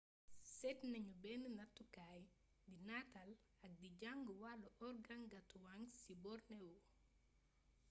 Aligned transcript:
séét 0.55 0.79
nañu 0.91 1.13
benn 1.23 1.43
nattukaay 1.57 2.21
di 2.67 2.75
nataal 2.87 3.31
ak 3.65 3.71
di 3.79 3.89
jàng 4.01 4.21
wàllu 4.41 4.69
organgatuangs 4.87 5.93
ci 6.03 6.13
borneo 6.23 6.75